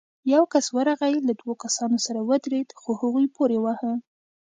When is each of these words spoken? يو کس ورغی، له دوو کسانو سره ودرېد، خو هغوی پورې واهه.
يو 0.33 0.43
کس 0.53 0.65
ورغی، 0.75 1.15
له 1.27 1.33
دوو 1.39 1.53
کسانو 1.63 1.97
سره 2.05 2.19
ودرېد، 2.29 2.69
خو 2.79 2.89
هغوی 3.01 3.27
پورې 3.35 3.57
واهه. 3.63 3.93